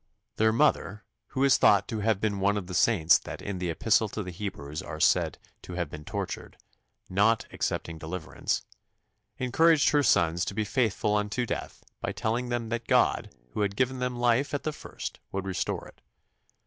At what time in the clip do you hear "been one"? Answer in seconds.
2.19-2.57